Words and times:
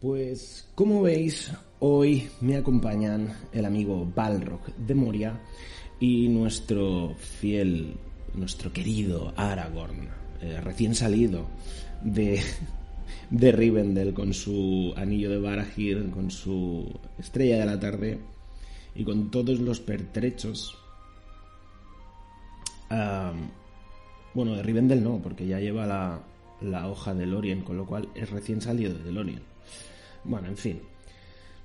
Pues, 0.00 0.68
como 0.76 1.02
veis, 1.02 1.50
hoy 1.80 2.28
me 2.40 2.56
acompañan 2.56 3.34
el 3.52 3.64
amigo 3.64 4.08
Balrog 4.14 4.64
de 4.76 4.94
Moria 4.94 5.40
y 5.98 6.28
nuestro 6.28 7.16
fiel, 7.16 7.96
nuestro 8.32 8.72
querido 8.72 9.32
Aragorn, 9.34 10.08
eh, 10.40 10.60
recién 10.60 10.94
salido 10.94 11.48
de, 12.00 12.40
de 13.30 13.50
Rivendell 13.50 14.14
con 14.14 14.34
su 14.34 14.94
anillo 14.96 15.30
de 15.30 15.40
Barahir, 15.40 16.10
con 16.10 16.30
su 16.30 16.88
estrella 17.18 17.58
de 17.58 17.66
la 17.66 17.80
tarde 17.80 18.20
y 18.94 19.02
con 19.02 19.32
todos 19.32 19.58
los 19.58 19.80
pertrechos. 19.80 20.78
bueno, 24.32 24.54
de 24.54 24.62
Rivendell 24.62 25.02
no, 25.02 25.18
porque 25.18 25.44
ya 25.44 25.58
lleva 25.58 25.86
la, 25.88 26.20
la 26.60 26.86
hoja 26.88 27.14
de 27.14 27.26
Lorien, 27.26 27.62
con 27.62 27.76
lo 27.76 27.84
cual 27.84 28.08
es 28.14 28.30
recién 28.30 28.60
salido 28.60 28.94
de 28.96 29.10
Lorien. 29.10 29.47
Bueno, 30.28 30.48
en 30.48 30.58
fin. 30.58 30.80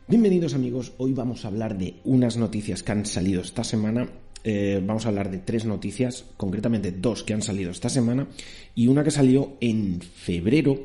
Bienvenidos 0.07 0.53
amigos, 0.53 0.93
hoy 0.97 1.11
vamos 1.11 1.43
a 1.43 1.49
hablar 1.49 1.77
de 1.77 1.95
unas 2.05 2.37
noticias 2.37 2.81
que 2.81 2.93
han 2.93 3.05
salido 3.05 3.41
esta 3.41 3.61
semana. 3.61 4.07
Eh, 4.41 4.81
vamos 4.81 5.05
a 5.05 5.09
hablar 5.09 5.29
de 5.29 5.39
tres 5.39 5.65
noticias, 5.65 6.25
concretamente 6.37 6.93
dos 6.93 7.23
que 7.23 7.33
han 7.33 7.41
salido 7.41 7.71
esta 7.71 7.89
semana 7.89 8.25
y 8.73 8.87
una 8.87 9.03
que 9.03 9.11
salió 9.11 9.57
en 9.59 9.99
febrero, 9.99 10.79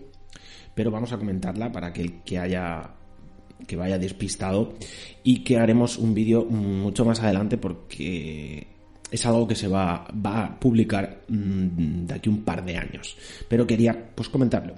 pero 0.74 0.90
vamos 0.90 1.12
a 1.12 1.18
comentarla 1.18 1.70
para 1.70 1.92
que 1.92 2.20
que 2.24 2.36
haya 2.36 2.94
que 3.64 3.76
vaya 3.76 3.96
despistado 3.96 4.74
y 5.22 5.44
que 5.44 5.58
haremos 5.58 5.98
un 5.98 6.14
vídeo 6.14 6.46
mucho 6.46 7.04
más 7.04 7.20
adelante 7.20 7.58
porque 7.58 8.66
es 9.08 9.24
algo 9.24 9.46
que 9.46 9.54
se 9.54 9.68
va, 9.68 10.04
va 10.14 10.44
a 10.46 10.58
publicar 10.58 11.22
mm, 11.28 12.06
de 12.06 12.14
aquí 12.14 12.28
un 12.28 12.42
par 12.42 12.64
de 12.64 12.76
años. 12.76 13.16
Pero 13.48 13.68
quería 13.68 14.10
pues 14.16 14.28
comentarlo. 14.28 14.74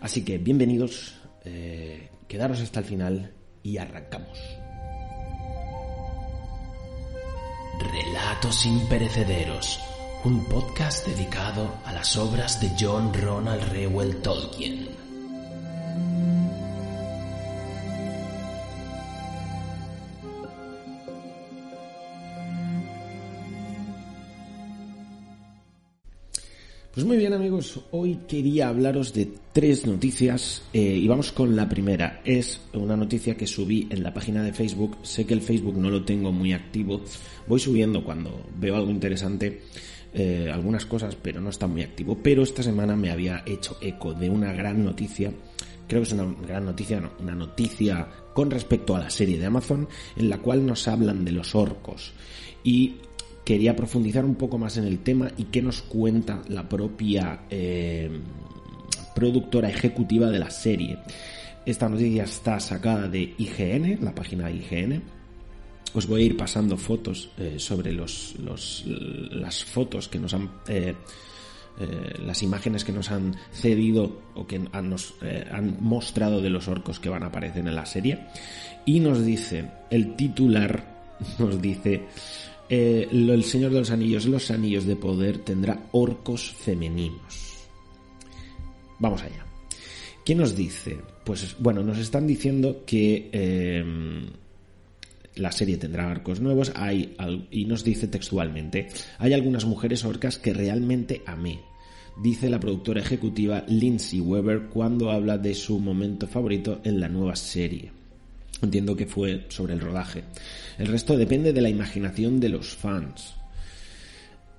Así 0.00 0.24
que 0.24 0.38
bienvenidos, 0.38 1.21
eh, 1.44 2.10
quedaros 2.28 2.60
hasta 2.60 2.80
el 2.80 2.86
final 2.86 3.34
y 3.62 3.78
arrancamos. 3.78 4.38
Relatos 7.80 8.66
imperecederos, 8.66 9.80
un 10.24 10.44
podcast 10.46 11.06
dedicado 11.06 11.74
a 11.84 11.92
las 11.92 12.16
obras 12.16 12.60
de 12.60 12.70
John 12.78 13.12
Ronald 13.12 13.72
Reuel 13.72 14.22
Tolkien. 14.22 15.01
Pues 26.94 27.06
muy 27.06 27.16
bien 27.16 27.32
amigos, 27.32 27.80
hoy 27.90 28.18
quería 28.28 28.68
hablaros 28.68 29.14
de 29.14 29.32
tres 29.54 29.86
noticias 29.86 30.62
eh, 30.74 30.78
y 30.78 31.08
vamos 31.08 31.32
con 31.32 31.56
la 31.56 31.66
primera. 31.66 32.20
Es 32.22 32.60
una 32.74 32.98
noticia 32.98 33.34
que 33.34 33.46
subí 33.46 33.86
en 33.88 34.02
la 34.02 34.12
página 34.12 34.42
de 34.42 34.52
Facebook. 34.52 34.98
Sé 35.00 35.24
que 35.24 35.32
el 35.32 35.40
Facebook 35.40 35.78
no 35.78 35.88
lo 35.88 36.04
tengo 36.04 36.32
muy 36.32 36.52
activo. 36.52 37.00
Voy 37.46 37.58
subiendo 37.58 38.04
cuando 38.04 38.44
veo 38.58 38.76
algo 38.76 38.90
interesante 38.90 39.62
eh, 40.12 40.50
algunas 40.52 40.84
cosas, 40.84 41.16
pero 41.16 41.40
no 41.40 41.48
está 41.48 41.66
muy 41.66 41.80
activo. 41.80 42.18
Pero 42.22 42.42
esta 42.42 42.62
semana 42.62 42.94
me 42.94 43.10
había 43.10 43.42
hecho 43.46 43.78
eco 43.80 44.12
de 44.12 44.28
una 44.28 44.52
gran 44.52 44.84
noticia. 44.84 45.32
Creo 45.88 46.02
que 46.02 46.08
es 46.08 46.12
una 46.12 46.30
gran 46.46 46.66
noticia, 46.66 47.00
no, 47.00 47.12
una 47.20 47.34
noticia 47.34 48.06
con 48.34 48.50
respecto 48.50 48.94
a 48.94 48.98
la 49.00 49.08
serie 49.08 49.38
de 49.38 49.46
Amazon 49.46 49.88
en 50.14 50.28
la 50.28 50.36
cual 50.36 50.66
nos 50.66 50.86
hablan 50.88 51.24
de 51.24 51.32
los 51.32 51.54
orcos. 51.54 52.12
Y 52.62 52.96
quería 53.44 53.74
profundizar 53.74 54.24
un 54.24 54.36
poco 54.36 54.58
más 54.58 54.76
en 54.76 54.84
el 54.84 55.00
tema 55.00 55.30
y 55.36 55.44
qué 55.44 55.62
nos 55.62 55.82
cuenta 55.82 56.42
la 56.48 56.68
propia 56.68 57.40
eh, 57.50 58.10
productora 59.14 59.68
ejecutiva 59.68 60.28
de 60.30 60.38
la 60.38 60.50
serie. 60.50 60.98
Esta 61.66 61.88
noticia 61.88 62.24
está 62.24 62.58
sacada 62.60 63.08
de 63.08 63.34
IGN, 63.38 64.04
la 64.04 64.14
página 64.14 64.48
de 64.48 64.56
IGN. 64.56 65.02
Os 65.94 66.06
voy 66.06 66.22
a 66.22 66.24
ir 66.26 66.36
pasando 66.36 66.76
fotos 66.76 67.30
eh, 67.36 67.56
sobre 67.58 67.92
los, 67.92 68.34
las 68.38 69.64
fotos 69.64 70.08
que 70.08 70.18
nos 70.18 70.34
han... 70.34 70.50
Eh, 70.68 70.94
las 72.26 72.42
imágenes 72.42 72.84
que 72.84 72.92
nos 72.92 73.10
han 73.10 73.34
cedido 73.50 74.20
o 74.34 74.46
que 74.46 74.58
nos 74.58 75.14
han 75.22 75.78
mostrado 75.80 76.42
de 76.42 76.50
los 76.50 76.68
orcos 76.68 77.00
que 77.00 77.08
van 77.08 77.22
a 77.22 77.26
aparecer 77.26 77.66
en 77.66 77.74
la 77.74 77.86
serie. 77.86 78.26
Y 78.84 79.00
nos 79.00 79.24
dice, 79.24 79.70
el 79.90 80.14
titular 80.14 80.84
nos 81.38 81.60
dice 81.60 82.02
eh, 82.74 83.06
el 83.12 83.44
Señor 83.44 83.70
de 83.70 83.80
los 83.80 83.90
Anillos, 83.90 84.24
los 84.24 84.50
Anillos 84.50 84.86
de 84.86 84.96
Poder, 84.96 85.36
tendrá 85.36 85.90
orcos 85.92 86.50
femeninos. 86.52 87.68
Vamos 88.98 89.22
allá. 89.22 89.44
¿Qué 90.24 90.34
nos 90.34 90.56
dice? 90.56 90.96
Pues 91.22 91.54
bueno, 91.58 91.82
nos 91.82 91.98
están 91.98 92.26
diciendo 92.26 92.82
que 92.86 93.28
eh, 93.30 93.84
la 95.34 95.52
serie 95.52 95.76
tendrá 95.76 96.10
arcos 96.10 96.40
nuevos 96.40 96.72
hay, 96.74 97.14
y 97.50 97.66
nos 97.66 97.84
dice 97.84 98.08
textualmente, 98.08 98.88
hay 99.18 99.34
algunas 99.34 99.66
mujeres 99.66 100.02
orcas 100.06 100.38
que 100.38 100.54
realmente 100.54 101.20
amé, 101.26 101.60
dice 102.22 102.48
la 102.48 102.58
productora 102.58 103.02
ejecutiva 103.02 103.64
Lindsay 103.68 104.22
Weber 104.22 104.70
cuando 104.70 105.10
habla 105.10 105.36
de 105.36 105.54
su 105.54 105.78
momento 105.78 106.26
favorito 106.26 106.80
en 106.84 107.00
la 107.00 107.10
nueva 107.10 107.36
serie. 107.36 108.01
Entiendo 108.62 108.94
que 108.94 109.06
fue 109.06 109.46
sobre 109.48 109.74
el 109.74 109.80
rodaje. 109.80 110.22
El 110.78 110.86
resto 110.86 111.16
depende 111.16 111.52
de 111.52 111.60
la 111.60 111.68
imaginación 111.68 112.38
de 112.38 112.48
los 112.48 112.76
fans. 112.76 113.34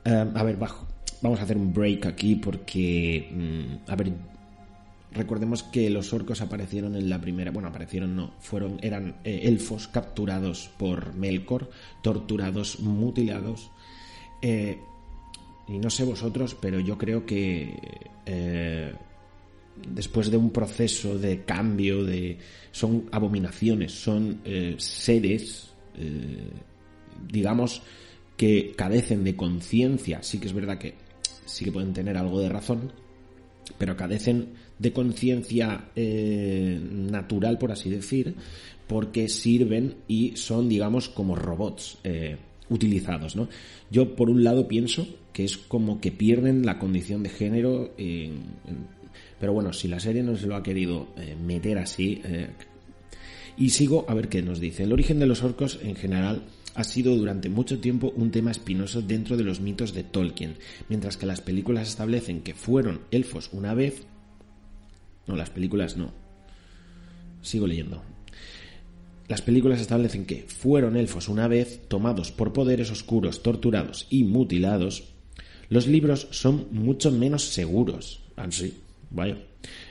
Eh, 0.03 0.25
a 0.33 0.43
ver, 0.43 0.57
bajo. 0.57 0.85
Vamos 1.21 1.39
a 1.39 1.43
hacer 1.43 1.55
un 1.55 1.73
break 1.73 2.05
aquí 2.05 2.35
porque, 2.35 3.29
mm, 3.31 3.89
a 3.89 3.95
ver, 3.95 4.11
recordemos 5.13 5.63
que 5.63 5.89
los 5.89 6.11
orcos 6.11 6.41
aparecieron 6.41 6.97
en 6.97 7.09
la 7.09 7.21
primera, 7.21 7.51
bueno, 7.51 7.69
aparecieron 7.69 8.13
no, 8.13 8.33
fueron, 8.41 8.77
eran 8.81 9.15
eh, 9.23 9.41
elfos 9.43 9.87
capturados 9.87 10.69
por 10.77 11.13
Melkor, 11.15 11.69
torturados, 12.01 12.81
mutilados. 12.81 13.71
Eh, 14.41 14.79
y 15.69 15.77
no 15.77 15.89
sé 15.89 16.03
vosotros, 16.03 16.57
pero 16.59 16.81
yo 16.81 16.97
creo 16.97 17.25
que 17.25 17.79
después 19.75 20.29
de 20.31 20.37
un 20.37 20.51
proceso 20.51 21.17
de 21.17 21.43
cambio, 21.43 22.03
de 22.03 22.37
son 22.71 23.05
abominaciones, 23.11 23.91
son 23.91 24.41
eh, 24.45 24.75
seres, 24.77 25.73
eh, 25.97 26.49
digamos, 27.27 27.81
que 28.37 28.73
carecen 28.75 29.23
de 29.23 29.35
conciencia. 29.35 30.23
Sí 30.23 30.39
que 30.39 30.47
es 30.47 30.53
verdad 30.53 30.77
que 30.77 30.95
sí 31.45 31.65
que 31.65 31.71
pueden 31.71 31.93
tener 31.93 32.17
algo 32.17 32.39
de 32.39 32.49
razón, 32.49 32.91
pero 33.77 33.95
carecen 33.95 34.53
de 34.79 34.91
conciencia 34.91 35.89
eh, 35.95 36.79
natural, 36.81 37.57
por 37.57 37.71
así 37.71 37.89
decir, 37.89 38.35
porque 38.87 39.29
sirven 39.29 39.95
y 40.07 40.35
son, 40.35 40.67
digamos, 40.67 41.09
como 41.09 41.35
robots 41.35 41.99
utilizados, 42.69 43.35
¿no? 43.35 43.47
Yo, 43.91 44.15
por 44.15 44.29
un 44.29 44.43
lado, 44.43 44.67
pienso 44.67 45.07
que 45.31 45.43
es 45.43 45.57
como 45.57 46.01
que 46.01 46.11
pierden 46.11 46.65
la 46.65 46.79
condición 46.79 47.23
de 47.23 47.29
género 47.29 47.93
en 47.97 48.43
pero 49.43 49.51
bueno, 49.51 49.73
si 49.73 49.89
la 49.89 49.99
serie 49.99 50.23
no 50.23 50.37
se 50.37 50.47
lo 50.47 50.55
ha 50.55 50.63
querido 50.63 51.09
eh, 51.17 51.35
meter 51.35 51.77
así... 51.77 52.21
Eh, 52.23 52.47
y 53.57 53.71
sigo 53.71 54.05
a 54.07 54.13
ver 54.13 54.29
qué 54.29 54.41
nos 54.41 54.61
dice. 54.61 54.83
El 54.83 54.93
origen 54.93 55.19
de 55.19 55.25
los 55.25 55.43
orcos 55.43 55.79
en 55.83 55.97
general 55.97 56.43
ha 56.75 56.83
sido 56.85 57.13
durante 57.17 57.49
mucho 57.49 57.79
tiempo 57.79 58.13
un 58.15 58.31
tema 58.31 58.51
espinoso 58.51 59.01
dentro 59.01 59.35
de 59.35 59.43
los 59.43 59.59
mitos 59.59 59.93
de 59.93 60.05
Tolkien, 60.05 60.55
mientras 60.87 61.17
que 61.17 61.25
las 61.25 61.41
películas 61.41 61.89
establecen 61.89 62.39
que 62.39 62.53
fueron 62.53 63.01
elfos 63.11 63.49
una 63.51 63.73
vez... 63.73 64.03
No, 65.27 65.35
las 65.35 65.49
películas 65.49 65.97
no. 65.97 66.13
Sigo 67.41 67.67
leyendo. 67.67 68.01
Las 69.27 69.41
películas 69.41 69.81
establecen 69.81 70.25
que 70.25 70.45
fueron 70.47 70.95
elfos 70.95 71.27
una 71.27 71.49
vez 71.49 71.81
tomados 71.89 72.31
por 72.31 72.53
poderes 72.53 72.91
oscuros, 72.91 73.43
torturados 73.43 74.07
y 74.09 74.23
mutilados. 74.23 75.03
Los 75.67 75.85
libros 75.85 76.29
son 76.31 76.67
mucho 76.71 77.11
menos 77.11 77.43
seguros. 77.43 78.21
Así. 78.37 78.82
Vaya. 79.13 79.37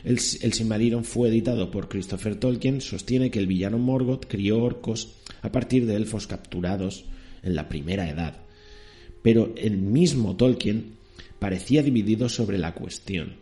El, 0.04 0.18
el 0.42 1.04
fue 1.04 1.28
editado 1.28 1.70
por 1.70 1.88
Christopher 1.88 2.36
Tolkien. 2.36 2.80
Sostiene 2.80 3.30
que 3.30 3.38
el 3.38 3.46
villano 3.46 3.78
Morgoth 3.78 4.26
crió 4.26 4.62
orcos 4.62 5.14
a 5.40 5.50
partir 5.50 5.86
de 5.86 5.94
elfos 5.94 6.26
capturados 6.26 7.04
en 7.42 7.54
la 7.54 7.68
primera 7.68 8.10
edad. 8.10 8.42
Pero 9.22 9.54
el 9.56 9.78
mismo 9.78 10.36
Tolkien 10.36 10.96
parecía 11.38 11.82
dividido 11.82 12.28
sobre 12.28 12.58
la 12.58 12.74
cuestión. 12.74 13.40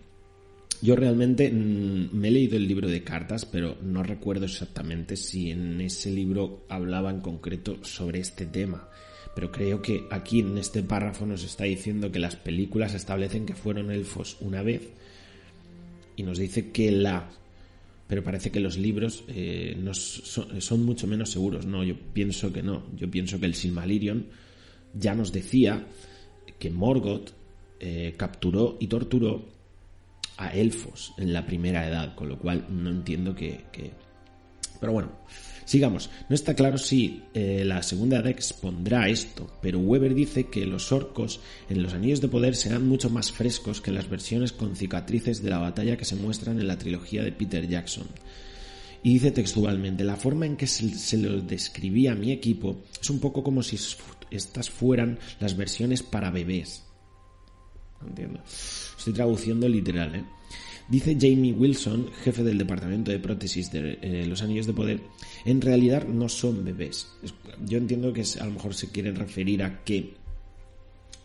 yo 0.83 0.97
realmente 0.97 1.51
mm, 1.51 2.11
me 2.13 2.29
he 2.29 2.31
leído 2.31 2.57
el 2.57 2.69
libro 2.69 2.89
de 2.89 3.03
cartas, 3.03 3.45
pero 3.47 3.77
no 3.83 4.03
recuerdo 4.03 4.47
exactamente 4.47 5.17
si 5.17 5.51
en 5.51 5.81
ese 5.81 6.11
libro 6.11 6.65
hablaba 6.69 7.11
en 7.11 7.21
concreto 7.21 7.83
sobre 7.85 8.21
este 8.21 8.47
tema. 8.47 8.89
Pero 9.35 9.51
creo 9.51 9.81
que 9.81 10.05
aquí 10.11 10.41
en 10.41 10.59
este 10.59 10.83
párrafo 10.83 11.25
nos 11.25 11.45
está 11.45 11.65
diciendo 11.65 12.11
que 12.11 12.19
las 12.19 12.37
películas 12.37 12.95
establecen 12.95 13.47
que 13.47 13.55
fueron 13.55 13.91
elfos 13.91 14.37
una 14.41 14.63
vez 14.63 14.91
y 16.21 16.23
nos 16.23 16.39
dice 16.39 16.71
que 16.71 16.93
la 16.93 17.31
pero 18.07 18.25
parece 18.25 18.51
que 18.51 18.59
los 18.61 18.77
libros 18.77 19.25
eh, 19.29 19.81
son, 19.93 20.85
mucho 20.85 21.07
menos 21.07 21.31
seguros. 21.31 21.65
No, 21.65 21.85
yo 21.85 21.95
pienso 22.13 22.53
que 22.53 22.61
no. 22.61 22.83
Yo 22.97 23.09
pienso 23.09 23.39
que 23.39 23.47
el 23.47 23.55
Silmarillion 23.55 24.27
ya 24.93 25.15
nos 25.15 25.31
decía 25.33 25.87
que 26.59 26.71
Morgoth 26.71 27.31
eh, 27.79 28.15
capturó 28.17 28.77
y 28.81 28.89
torturó 28.89 29.45
a 30.39 30.49
elfos 30.49 31.13
en 31.19 31.33
la 31.33 31.47
primera 31.47 31.87
edad, 31.87 32.17
con 32.17 32.29
lo 32.29 32.37
cual 32.37 32.67
no 32.69 32.91
entiendo 32.91 33.37
que... 33.37 33.61
Pero 34.81 34.93
bueno, 34.93 35.13
sigamos. 35.65 36.11
No 36.29 36.35
está 36.35 36.55
claro 36.55 36.79
si 36.79 37.23
eh, 37.35 37.63
la 37.65 37.83
segunda 37.83 38.19
edad 38.19 38.29
expondrá 38.29 39.09
esto, 39.09 39.51
pero 39.61 39.79
Weber 39.79 40.15
dice 40.15 40.49
que 40.49 40.67
los 40.67 40.91
orcos 40.91 41.41
en 41.69 41.83
los 41.83 41.93
anillos 41.93 42.21
de 42.21 42.29
poder 42.29 42.57
serán 42.57 42.89
mucho 42.89 43.11
más 43.11 43.31
frescos 43.31 43.81
que 43.81 43.93
las 43.93 44.09
versiones 44.09 44.53
con 44.53 44.75
cicatrices 44.75 45.43
de 45.43 45.51
la 45.51 45.59
batalla 45.59 45.97
que 45.97 46.05
se 46.05 46.17
muestran 46.17 46.59
en 46.59 46.67
la 46.67 46.79
trilogía 46.79 47.23
de 47.23 47.33
Peter 47.33 47.69
Jackson. 47.69 48.07
Y 49.03 49.15
dice 49.15 49.31
textualmente, 49.31 50.05
la 50.05 50.17
forma 50.17 50.47
en 50.47 50.57
que 50.57 50.67
se, 50.67 50.89
se 50.91 51.17
lo 51.17 51.41
describía 51.41 52.13
a 52.13 52.17
mi 52.17 52.33
equipo 52.33 52.83
es 53.01 53.09
un 53.09 53.19
poco 53.21 53.43
como 53.43 53.63
si 53.63 53.79
estas 54.31 54.71
fueran 54.71 55.19
las 55.39 55.57
versiones 55.57 56.03
para 56.03 56.31
bebés. 56.31 56.85
No 58.01 58.09
entiendo. 58.09 58.41
Estoy 58.99 59.13
traduciendo 59.13 59.69
literal, 59.69 60.15
¿eh? 60.15 60.25
Dice 60.91 61.17
Jamie 61.19 61.53
Wilson, 61.53 62.11
jefe 62.25 62.43
del 62.43 62.59
departamento 62.59 63.13
de 63.13 63.21
prótesis 63.21 63.71
de 63.71 63.97
eh, 64.03 64.27
los 64.27 64.43
anillos 64.43 64.67
de 64.67 64.73
poder, 64.73 65.01
en 65.45 65.61
realidad 65.61 66.09
no 66.09 66.29
son 66.29 66.65
bebés. 66.65 67.07
Yo 67.65 67.79
entiendo 67.79 68.13
que 68.13 68.25
a 68.41 68.45
lo 68.45 68.51
mejor 68.51 68.75
se 68.75 68.91
quieren 68.91 69.15
referir 69.15 69.63
a 69.63 69.85
que, 69.85 70.15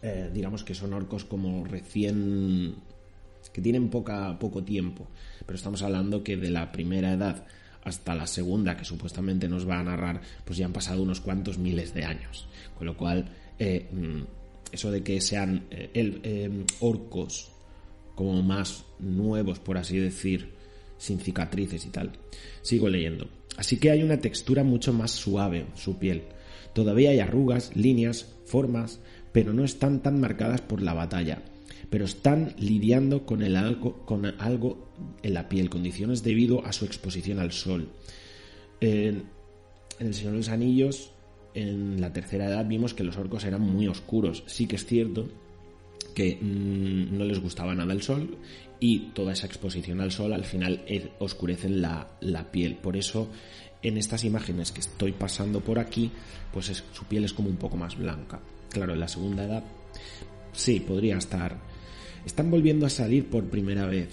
eh, 0.03 0.29
digamos 0.31 0.63
que 0.63 0.75
son 0.75 0.93
orcos 0.93 1.25
como 1.25 1.65
recién, 1.65 2.75
que 3.51 3.59
tienen 3.59 3.89
poca, 3.89 4.37
poco 4.37 4.63
tiempo, 4.63 5.07
pero 5.47 5.57
estamos 5.57 5.81
hablando 5.81 6.23
que 6.23 6.37
de 6.37 6.51
la 6.51 6.71
primera 6.71 7.13
edad 7.13 7.47
hasta 7.83 8.13
la 8.13 8.27
segunda, 8.27 8.77
que 8.77 8.85
supuestamente 8.85 9.49
nos 9.49 9.67
va 9.67 9.79
a 9.79 9.83
narrar, 9.83 10.21
pues 10.45 10.59
ya 10.59 10.67
han 10.67 10.73
pasado 10.73 11.01
unos 11.01 11.21
cuantos 11.21 11.57
miles 11.57 11.91
de 11.95 12.05
años. 12.05 12.47
Con 12.77 12.85
lo 12.85 12.95
cual, 12.95 13.29
eh, 13.57 13.87
mm, 13.91 14.21
eso 14.71 14.91
de 14.91 15.01
que 15.01 15.19
sean 15.21 15.65
orcos 16.81 17.54
como 18.15 18.41
más 18.41 18.85
nuevos, 18.99 19.59
por 19.59 19.77
así 19.77 19.97
decir, 19.97 20.53
sin 20.97 21.19
cicatrices 21.19 21.85
y 21.85 21.89
tal. 21.89 22.11
Sigo 22.61 22.89
leyendo. 22.89 23.27
Así 23.57 23.77
que 23.77 23.91
hay 23.91 24.03
una 24.03 24.19
textura 24.19 24.63
mucho 24.63 24.93
más 24.93 25.11
suave, 25.11 25.67
su 25.75 25.97
piel. 25.97 26.23
Todavía 26.73 27.11
hay 27.11 27.19
arrugas, 27.19 27.75
líneas, 27.75 28.33
formas, 28.45 28.99
pero 29.31 29.53
no 29.53 29.63
están 29.63 30.01
tan 30.01 30.19
marcadas 30.19 30.61
por 30.61 30.81
la 30.81 30.93
batalla. 30.93 31.43
Pero 31.89 32.05
están 32.05 32.53
lidiando 32.57 33.25
con, 33.25 33.43
el 33.43 33.55
algo, 33.55 34.05
con 34.05 34.25
algo 34.25 34.89
en 35.21 35.33
la 35.33 35.47
piel, 35.47 35.69
condiciones 35.69 36.23
debido 36.23 36.65
a 36.65 36.73
su 36.73 36.85
exposición 36.85 37.39
al 37.39 37.51
sol. 37.51 37.89
En, 38.81 39.23
en 39.99 40.07
El 40.07 40.13
Señor 40.13 40.31
de 40.33 40.37
los 40.39 40.49
Anillos, 40.49 41.11
en 41.53 42.01
la 42.01 42.11
tercera 42.11 42.47
edad, 42.47 42.67
vimos 42.67 42.93
que 42.93 43.03
los 43.03 43.17
orcos 43.17 43.45
eran 43.45 43.61
muy 43.61 43.87
oscuros. 43.87 44.43
Sí 44.47 44.67
que 44.67 44.75
es 44.75 44.85
cierto 44.85 45.29
que 46.15 46.39
mm, 46.41 47.15
no 47.15 47.25
les 47.25 47.39
gustaba 47.39 47.75
nada 47.75 47.93
el 47.93 48.01
sol 48.01 48.37
y 48.79 49.11
toda 49.13 49.33
esa 49.33 49.45
exposición 49.45 50.01
al 50.01 50.11
sol 50.11 50.33
al 50.33 50.45
final 50.45 50.83
e, 50.87 51.11
oscurecen 51.19 51.81
la, 51.81 52.07
piel. 52.51 52.75
Por 52.77 52.97
eso 52.97 53.29
en 53.83 53.97
estas 53.97 54.23
imágenes 54.23 54.71
que 54.71 54.79
estoy 54.79 55.11
pasando 55.11 55.59
por 55.59 55.77
aquí, 55.77 56.09
pues 56.51 56.83
su 56.91 57.05
piel 57.05 57.25
es 57.25 57.33
como 57.33 57.49
un 57.49 57.57
poco 57.57 57.77
más 57.77 57.95
blanca. 57.95 58.39
Claro, 58.71 58.93
en 58.93 58.99
la 58.99 59.07
segunda 59.07 59.45
edad 59.45 59.63
sí, 60.53 60.79
podría 60.79 61.17
estar. 61.17 61.57
Están 62.25 62.49
volviendo 62.49 62.85
a 62.85 62.89
salir 62.89 63.29
por 63.29 63.43
primera 63.45 63.85
vez. 63.85 64.09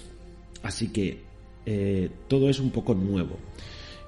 Así 0.61 0.89
que 0.89 1.21
eh, 1.65 2.09
todo 2.27 2.49
es 2.49 2.59
un 2.59 2.69
poco 2.71 2.93
nuevo. 2.93 3.39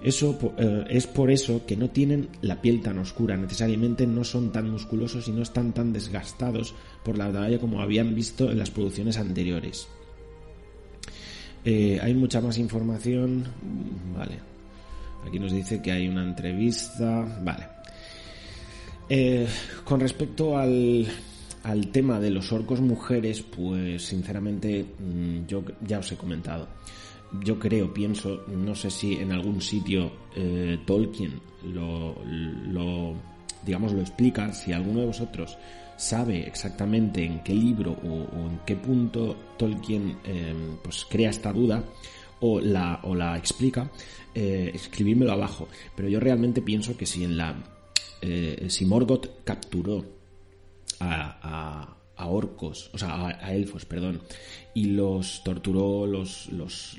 Eso 0.05 0.37
eh, 0.59 0.85
es 0.87 1.07
por 1.07 1.31
eso 1.31 1.65
que 1.65 1.75
no 1.75 1.89
tienen 1.89 2.29
la 2.43 2.61
piel 2.61 2.79
tan 2.83 2.99
oscura, 2.99 3.35
necesariamente 3.35 4.05
no 4.05 4.23
son 4.23 4.51
tan 4.51 4.69
musculosos 4.69 5.27
y 5.27 5.31
no 5.31 5.41
están 5.41 5.73
tan 5.73 5.91
desgastados 5.91 6.75
por 7.03 7.17
la 7.17 7.29
batalla 7.29 7.57
como 7.57 7.81
habían 7.81 8.13
visto 8.13 8.51
en 8.51 8.59
las 8.59 8.69
producciones 8.69 9.17
anteriores. 9.17 9.87
Eh, 11.63 11.97
hay 11.99 12.13
mucha 12.13 12.39
más 12.39 12.59
información. 12.59 13.45
Vale. 14.15 14.37
Aquí 15.27 15.39
nos 15.39 15.51
dice 15.51 15.81
que 15.81 15.91
hay 15.91 16.07
una 16.07 16.21
entrevista. 16.21 17.25
Vale. 17.43 17.67
Eh, 19.09 19.47
con 19.83 19.99
respecto 19.99 20.55
al, 20.55 21.07
al 21.63 21.87
tema 21.87 22.19
de 22.19 22.29
los 22.29 22.51
orcos 22.51 22.79
mujeres, 22.79 23.41
pues 23.41 24.05
sinceramente 24.05 24.85
mm, 24.99 25.47
yo 25.47 25.63
ya 25.81 25.97
os 25.97 26.11
he 26.11 26.15
comentado 26.15 26.67
yo 27.43 27.59
creo, 27.59 27.93
pienso, 27.93 28.43
no 28.47 28.75
sé 28.75 28.89
si 28.89 29.13
en 29.15 29.31
algún 29.31 29.61
sitio 29.61 30.11
eh, 30.35 30.79
Tolkien 30.85 31.39
lo, 31.63 33.13
digamos, 33.65 33.93
lo 33.93 34.01
explica, 34.01 34.53
si 34.53 34.71
alguno 34.71 35.01
de 35.01 35.07
vosotros 35.07 35.57
sabe 35.97 36.45
exactamente 36.45 37.23
en 37.23 37.41
qué 37.41 37.53
libro 37.53 37.93
o, 37.93 38.49
en 38.49 38.59
qué 38.65 38.75
punto 38.75 39.35
Tolkien 39.57 40.17
em, 40.23 40.77
pues 40.83 41.05
crea 41.09 41.29
esta 41.29 41.53
duda 41.53 41.83
o 42.41 42.59
la, 42.59 42.99
o 43.03 43.15
la 43.15 43.37
explica, 43.37 43.89
eh, 44.33 44.71
escribírmelo 44.73 45.31
abajo. 45.31 45.67
Pero 45.95 46.09
yo 46.09 46.19
realmente 46.19 46.61
pienso 46.61 46.97
que 46.97 47.05
si 47.05 47.23
en 47.23 47.37
la 47.37 47.55
eh, 48.21 48.65
si 48.69 48.85
Morgoth 48.85 49.43
capturó 49.43 50.03
a, 50.99 51.39
a 51.41 51.95
orcos, 52.17 52.89
o 52.93 52.97
sea, 52.97 53.27
a, 53.27 53.53
elfos, 53.53 53.85
perdón, 53.85 54.21
y 54.73 54.85
los 54.85 55.43
torturó, 55.43 56.05
los, 56.05 56.47
los, 56.51 56.97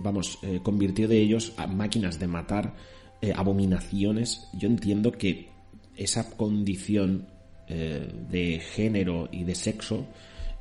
vamos, 0.00 0.38
eh, 0.42 0.60
convirtió 0.62 1.08
de 1.08 1.20
ellos 1.20 1.52
a 1.56 1.66
máquinas 1.66 2.18
de 2.18 2.26
matar, 2.26 2.74
eh, 3.20 3.32
abominaciones. 3.34 4.48
Yo 4.52 4.68
entiendo 4.68 5.12
que 5.12 5.48
esa 5.96 6.36
condición 6.36 7.26
eh, 7.68 8.08
de 8.30 8.60
género 8.60 9.28
y 9.30 9.44
de 9.44 9.54
sexo 9.54 10.06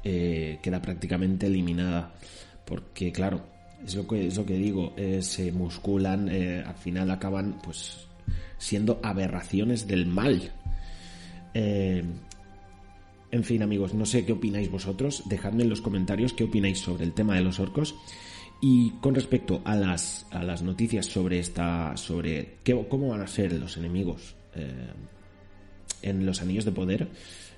queda 0.04 0.82
prácticamente 0.82 1.46
eliminada, 1.46 2.14
porque 2.66 3.14
claro, 3.14 3.46
es 3.86 3.96
lo 3.96 4.06
que, 4.06 4.28
es 4.28 4.36
lo 4.36 4.46
que 4.46 4.58
digo, 4.58 4.94
se 5.22 5.50
musculan, 5.54 6.28
al 6.28 6.76
final 6.76 7.10
acaban 7.10 7.58
pues 7.64 8.06
siendo 8.58 9.00
aberraciones 9.02 9.88
del 9.88 10.06
mal. 10.06 10.52
En 13.34 13.44
fin, 13.44 13.64
amigos, 13.64 13.96
no 13.96 14.06
sé 14.06 14.26
qué 14.26 14.34
opináis 14.34 14.70
vosotros. 14.70 15.24
Dejadme 15.26 15.64
en 15.64 15.70
los 15.70 15.82
comentarios 15.82 16.34
qué 16.34 16.44
opináis 16.44 16.78
sobre 16.78 17.04
el 17.04 17.14
tema 17.14 17.34
de 17.34 17.42
los 17.42 17.60
orcos. 17.60 17.96
Y 18.62 18.92
con 19.02 19.16
respecto 19.16 19.60
a 19.66 19.76
las, 19.76 20.28
a 20.30 20.44
las 20.44 20.62
noticias 20.62 21.08
sobre 21.08 21.40
esta. 21.40 21.98
sobre 21.98 22.58
cómo 22.88 23.08
van 23.08 23.22
a 23.22 23.28
ser 23.28 23.54
los 23.54 23.76
enemigos 23.78 24.36
eh, 24.54 24.92
en 26.04 26.28
los 26.28 26.44
anillos 26.44 26.64
de 26.64 26.74
poder. 26.74 27.08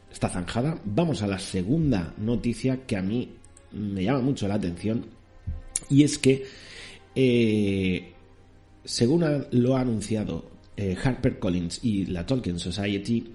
Está 0.09 0.29
zanjada. 0.29 0.79
Vamos 0.85 1.21
a 1.21 1.27
la 1.27 1.39
segunda 1.39 2.13
noticia 2.19 2.85
que 2.85 2.95
a 2.95 3.01
mí 3.01 3.33
me 3.73 4.05
llama 4.05 4.21
mucho 4.21 4.47
la 4.47 4.55
atención. 4.55 5.05
Y 5.89 6.03
es 6.03 6.17
que. 6.17 6.45
Eh, 7.15 8.13
según 8.85 9.25
lo 9.51 9.75
ha 9.75 9.81
anunciado 9.81 10.51
eh, 10.77 10.95
Harper 11.03 11.37
Collins 11.37 11.83
y 11.83 12.05
la 12.05 12.25
Tolkien 12.25 12.59
Society, 12.59 13.33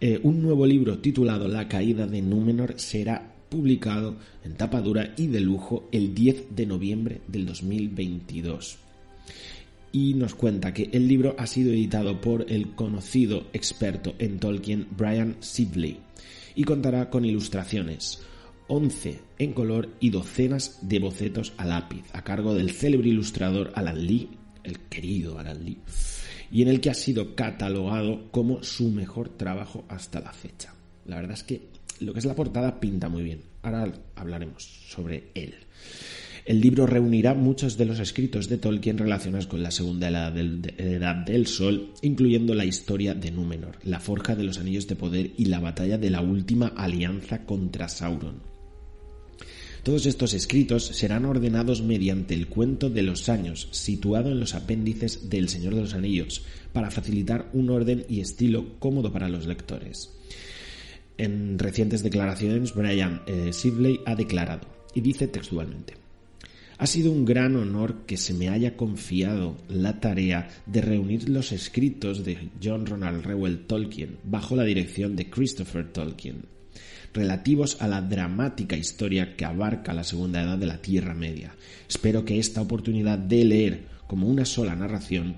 eh, 0.00 0.20
un 0.22 0.40
nuevo 0.42 0.64
libro 0.64 0.98
titulado 0.98 1.48
La 1.48 1.66
caída 1.66 2.06
de 2.06 2.22
Númenor 2.22 2.74
será 2.76 3.34
publicado 3.48 4.16
en 4.44 4.54
tapa 4.54 4.80
dura 4.80 5.12
y 5.16 5.26
de 5.26 5.40
lujo 5.40 5.88
el 5.90 6.14
10 6.14 6.54
de 6.54 6.66
noviembre 6.66 7.20
del 7.26 7.46
2022. 7.46 8.78
Y 9.90 10.14
nos 10.14 10.36
cuenta 10.36 10.72
que 10.72 10.90
el 10.92 11.08
libro 11.08 11.34
ha 11.36 11.48
sido 11.48 11.72
editado 11.72 12.20
por 12.20 12.46
el 12.48 12.76
conocido 12.76 13.48
experto 13.52 14.14
en 14.20 14.38
Tolkien 14.38 14.86
Brian 14.96 15.36
Sibley 15.40 15.98
y 16.54 16.62
contará 16.62 17.10
con 17.10 17.24
ilustraciones, 17.24 18.20
11 18.68 19.18
en 19.40 19.52
color 19.52 19.88
y 19.98 20.10
docenas 20.10 20.78
de 20.82 21.00
bocetos 21.00 21.54
a 21.56 21.64
lápiz 21.64 22.04
a 22.12 22.22
cargo 22.22 22.54
del 22.54 22.70
célebre 22.70 23.08
ilustrador 23.08 23.72
Alan 23.74 24.06
Lee, 24.06 24.28
el 24.62 24.78
querido 24.78 25.40
Alan 25.40 25.64
Lee 25.64 25.78
y 26.50 26.62
en 26.62 26.68
el 26.68 26.80
que 26.80 26.90
ha 26.90 26.94
sido 26.94 27.34
catalogado 27.34 28.30
como 28.30 28.62
su 28.62 28.90
mejor 28.90 29.28
trabajo 29.30 29.84
hasta 29.88 30.20
la 30.20 30.32
fecha. 30.32 30.74
La 31.06 31.16
verdad 31.16 31.32
es 31.32 31.42
que 31.42 31.62
lo 32.00 32.12
que 32.12 32.20
es 32.20 32.24
la 32.24 32.34
portada 32.34 32.80
pinta 32.80 33.08
muy 33.08 33.22
bien. 33.22 33.42
Ahora 33.62 33.92
hablaremos 34.14 34.62
sobre 34.62 35.30
él. 35.34 35.54
El 36.48 36.60
libro 36.62 36.86
reunirá 36.86 37.34
muchos 37.34 37.76
de 37.76 37.84
los 37.84 38.00
escritos 38.00 38.48
de 38.48 38.56
Tolkien 38.56 38.96
relacionados 38.96 39.46
con 39.46 39.62
la 39.62 39.70
segunda 39.70 40.08
edad 40.08 40.32
del, 40.32 41.46
Sol, 41.46 41.92
incluyendo 42.00 42.54
la 42.54 42.64
historia 42.64 43.14
de 43.14 43.30
Númenor, 43.30 43.76
la 43.84 44.00
forja 44.00 44.34
de 44.34 44.44
los 44.44 44.58
anillos 44.58 44.86
de 44.86 44.96
poder 44.96 45.32
y 45.36 45.44
la 45.44 45.60
batalla 45.60 45.98
de 45.98 46.08
la 46.08 46.22
última 46.22 46.68
alianza 46.68 47.44
contra 47.44 47.90
Sauron. 47.90 48.36
Todos 49.82 50.06
estos 50.06 50.34
escritos 50.34 50.86
serán 50.86 51.24
ordenados 51.24 51.82
mediante 51.82 52.34
el 52.34 52.48
cuento 52.48 52.90
de 52.90 53.02
los 53.02 53.28
años, 53.28 53.68
situado 53.70 54.30
en 54.30 54.40
los 54.40 54.54
apéndices 54.54 55.30
del 55.30 55.48
Señor 55.48 55.74
de 55.74 55.82
los 55.82 55.94
Anillos, 55.94 56.44
para 56.72 56.90
facilitar 56.90 57.48
un 57.52 57.70
orden 57.70 58.04
y 58.08 58.20
estilo 58.20 58.78
cómodo 58.78 59.12
para 59.12 59.28
los 59.28 59.46
lectores. 59.46 60.10
En 61.16 61.58
recientes 61.58 62.02
declaraciones, 62.02 62.74
Brian 62.74 63.22
eh, 63.26 63.52
Sibley 63.52 64.00
ha 64.06 64.14
declarado, 64.14 64.68
y 64.94 65.00
dice 65.00 65.26
textualmente, 65.26 65.94
ha 66.78 66.86
sido 66.86 67.10
un 67.10 67.24
gran 67.24 67.56
honor 67.56 68.06
que 68.06 68.16
se 68.16 68.34
me 68.34 68.48
haya 68.48 68.76
confiado 68.76 69.56
la 69.68 69.98
tarea 69.98 70.48
de 70.66 70.80
reunir 70.80 71.28
los 71.28 71.50
escritos 71.50 72.24
de 72.24 72.50
John 72.62 72.86
Ronald 72.86 73.24
Reuel 73.24 73.66
Tolkien 73.66 74.18
bajo 74.22 74.54
la 74.54 74.62
dirección 74.62 75.16
de 75.16 75.28
Christopher 75.28 75.92
Tolkien, 75.92 76.44
relativos 77.12 77.80
a 77.80 77.88
la 77.88 78.00
dramática 78.00 78.76
historia 78.76 79.36
que 79.36 79.44
abarca 79.44 79.92
la 79.92 80.04
segunda 80.04 80.42
edad 80.42 80.58
de 80.58 80.66
la 80.66 80.78
Tierra 80.78 81.14
Media. 81.14 81.54
Espero 81.88 82.24
que 82.24 82.38
esta 82.38 82.60
oportunidad 82.60 83.18
de 83.18 83.44
leer 83.44 83.86
como 84.06 84.26
una 84.26 84.44
sola 84.44 84.74
narración 84.74 85.36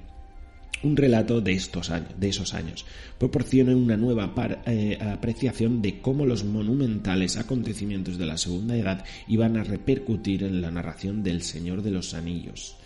un 0.83 0.97
relato 0.97 1.41
de 1.41 1.53
estos 1.53 1.91
años, 1.91 2.09
de 2.19 2.29
esos 2.29 2.55
años, 2.55 2.87
proporciona 3.19 3.77
una 3.77 3.97
nueva 3.97 4.33
eh, 4.67 4.99
apreciación 5.01 5.83
de 5.83 6.01
cómo 6.01 6.25
los 6.25 6.45
monumentales 6.45 7.37
acontecimientos 7.37 8.17
de 8.19 8.27
la 8.27 8.39
Segunda 8.39 8.77
Edad 8.77 9.05
iban 9.29 9.57
a 9.57 9.65
repercutir 9.65 10.45
en 10.45 10.63
la 10.63 10.71
narración 10.71 11.23
del 11.23 11.43
Señor 11.43 11.83
de 11.83 11.91
los 11.91 12.15
Anillos. 12.15 12.77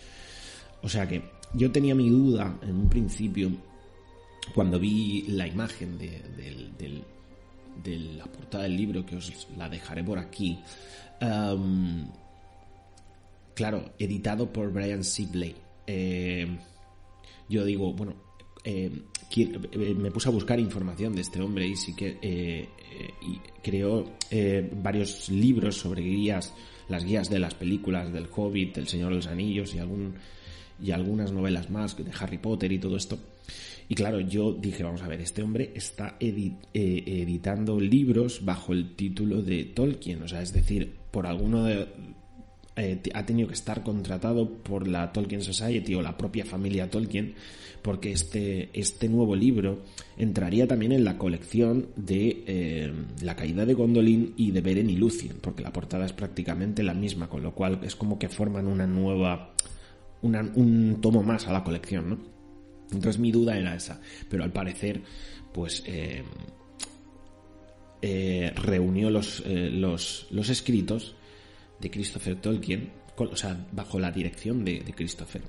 O 0.81 0.89
sea 0.89 1.07
que 1.07 1.23
yo 1.53 1.71
tenía 1.71 1.95
mi 1.95 2.09
duda 2.09 2.59
en 2.61 2.75
un 2.75 2.89
principio 2.89 3.51
cuando 4.53 4.79
vi 4.79 5.23
la 5.29 5.47
imagen 5.47 5.97
de, 5.97 7.01
la 7.83 8.25
portada 8.25 8.63
del 8.63 8.75
libro, 8.75 9.05
que 9.05 9.15
os 9.15 9.47
la 9.57 9.69
dejaré 9.69 10.03
por 10.03 10.19
aquí. 10.19 10.59
claro, 13.53 13.93
editado 13.99 14.51
por 14.51 14.71
Brian 14.71 15.03
Sibley. 15.03 15.55
Eh, 15.87 16.57
yo 17.47 17.63
digo, 17.63 17.93
bueno, 17.93 18.15
eh, 18.63 18.91
eh, 19.37 19.93
me 19.95 20.09
puse 20.09 20.27
a 20.27 20.31
buscar 20.31 20.59
información 20.59 21.13
de 21.13 21.21
este 21.21 21.39
hombre 21.39 21.67
y 21.67 21.75
sí 21.75 21.93
que 21.93 22.17
eh, 22.19 22.67
y 23.21 23.39
creó 23.61 24.17
varios 24.81 25.29
libros 25.29 25.77
sobre 25.77 26.01
guías, 26.01 26.53
las 26.89 27.03
guías 27.03 27.29
de 27.29 27.39
las 27.39 27.53
películas 27.53 28.11
del 28.11 28.27
Hobbit, 28.33 28.77
El 28.77 28.87
Señor 28.87 29.09
de 29.09 29.17
los 29.17 29.27
Anillos 29.27 29.75
y 29.75 29.79
algún 29.79 30.15
y 30.81 30.91
algunas 30.91 31.31
novelas 31.31 31.69
más 31.69 31.95
de 31.95 32.11
Harry 32.19 32.37
Potter 32.37 32.71
y 32.71 32.79
todo 32.79 32.97
esto. 32.97 33.17
Y 33.87 33.95
claro, 33.95 34.19
yo 34.19 34.53
dije, 34.53 34.83
vamos 34.83 35.03
a 35.03 35.07
ver, 35.07 35.21
este 35.21 35.43
hombre 35.43 35.71
está 35.75 36.17
editando 36.19 37.79
libros 37.79 38.43
bajo 38.43 38.73
el 38.73 38.95
título 38.95 39.41
de 39.41 39.65
Tolkien, 39.65 40.23
o 40.23 40.27
sea, 40.27 40.41
es 40.41 40.53
decir, 40.53 40.95
por 41.11 41.27
alguno 41.27 41.63
de, 41.63 41.87
eh, 42.77 42.99
ha 43.13 43.25
tenido 43.25 43.47
que 43.47 43.53
estar 43.53 43.83
contratado 43.83 44.49
por 44.49 44.87
la 44.87 45.13
Tolkien 45.13 45.41
Society 45.41 45.95
o 45.95 46.01
la 46.01 46.17
propia 46.17 46.45
familia 46.45 46.89
Tolkien, 46.89 47.35
porque 47.81 48.11
este, 48.11 48.69
este 48.73 49.07
nuevo 49.07 49.35
libro 49.35 49.83
entraría 50.17 50.67
también 50.67 50.91
en 50.91 51.05
la 51.05 51.17
colección 51.17 51.87
de 51.95 52.43
eh, 52.47 52.93
La 53.21 53.35
caída 53.35 53.65
de 53.65 53.75
Gondolin 53.75 54.33
y 54.35 54.51
de 54.51 54.61
Beren 54.61 54.89
y 54.89 54.97
Lucien, 54.97 55.37
porque 55.39 55.63
la 55.63 55.71
portada 55.71 56.05
es 56.05 56.11
prácticamente 56.11 56.83
la 56.83 56.93
misma, 56.93 57.29
con 57.29 57.43
lo 57.43 57.53
cual 57.53 57.79
es 57.83 57.95
como 57.95 58.19
que 58.19 58.27
forman 58.27 58.67
una 58.67 58.87
nueva, 58.87 59.53
un 60.23 60.97
tomo 60.99 61.21
más 61.21 61.47
a 61.47 61.53
la 61.53 61.63
colección, 61.63 62.09
¿no? 62.09 62.34
Entonces 62.91 63.19
mi 63.19 63.31
duda 63.31 63.57
era 63.57 63.75
esa, 63.75 63.99
pero 64.29 64.43
al 64.43 64.51
parecer, 64.51 65.01
pues 65.53 65.83
eh, 65.85 66.23
reunió 68.55 69.09
los, 69.09 69.43
los, 69.45 70.27
los 70.29 70.49
escritos 70.49 71.15
de 71.79 71.91
Christopher 71.91 72.35
Tolkien, 72.37 72.89
o 73.17 73.35
sea, 73.35 73.65
bajo 73.71 73.99
la 73.99 74.11
dirección 74.11 74.65
de, 74.65 74.83
Christopher. 74.95 75.41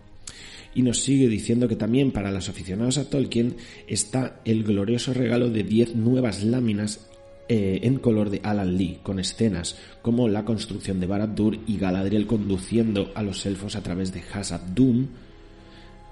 Y 0.75 0.83
nos 0.83 0.99
sigue 0.99 1.29
diciendo 1.29 1.69
que 1.69 1.77
también 1.77 2.13
para 2.13 2.31
los 2.31 2.49
aficionados 2.49 2.99
a 2.99 3.09
Tolkien 3.09 3.57
está 3.87 4.41
el 4.45 4.65
glorioso 4.65 5.15
regalo 5.15 5.49
de 5.49 5.63
10 5.63 5.97
nuevas 5.97 6.43
láminas 6.45 7.09
eh, 7.49 7.81
en 7.83 7.99
color 7.99 8.29
de 8.29 8.41
Alan 8.43 8.77
Lee, 8.77 8.99
con 9.03 9.19
escenas 9.19 9.79
como 10.03 10.29
la 10.29 10.45
construcción 10.45 11.01
de 11.01 11.07
Barad-dûr 11.07 11.61
y 11.67 11.79
Galadriel 11.79 12.27
conduciendo 12.27 13.13
a 13.15 13.23
los 13.23 13.47
elfos 13.47 13.77
a 13.77 13.83
través 13.83 14.13
de 14.13 14.23
Hazad 14.33 14.61